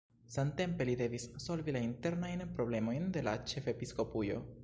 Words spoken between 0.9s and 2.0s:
devis solvi la